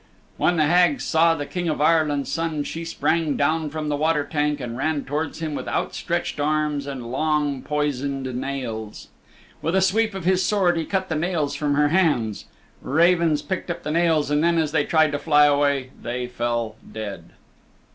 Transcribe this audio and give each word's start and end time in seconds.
When 0.37 0.57
the 0.57 0.63
Hag 0.65 0.99
saw 0.99 1.35
the 1.35 1.45
King 1.45 1.69
of 1.69 1.79
Ireland's 1.79 2.31
Son 2.31 2.63
she 2.63 2.83
sprang 2.83 3.37
down 3.37 3.69
from 3.69 3.87
the 3.87 3.95
water 3.95 4.23
tank 4.25 4.59
and 4.59 4.75
ran 4.75 5.05
towards 5.05 5.41
him 5.43 5.53
with 5.53 5.67
outstretched 5.67 6.39
arms 6.39 6.87
and 6.87 7.11
long 7.11 7.61
poisoned 7.61 8.25
nails. 8.33 9.09
With 9.61 9.75
a 9.75 9.79
sweep 9.81 10.15
of 10.15 10.25
his 10.25 10.43
sword 10.43 10.75
he 10.75 10.85
cut 10.85 11.07
the 11.07 11.13
nails 11.15 11.53
from 11.53 11.75
her 11.75 11.89
hands. 11.89 12.45
Ravens 12.81 13.43
picked 13.43 13.69
up 13.69 13.83
the 13.83 13.91
nails, 13.91 14.31
and 14.31 14.43
then, 14.43 14.57
as 14.57 14.71
they 14.71 14.85
tried 14.85 15.11
to 15.11 15.19
fly 15.19 15.45
away, 15.45 15.91
they 16.01 16.25
fell 16.25 16.77
dead. 16.91 17.33